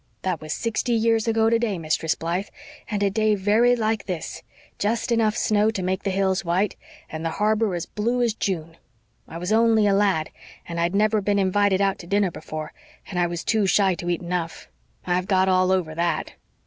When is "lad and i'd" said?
9.93-10.95